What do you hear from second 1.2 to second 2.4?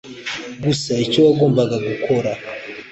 wagombaga gukora.